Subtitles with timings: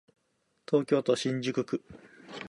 [0.67, 1.85] 東京都新宿区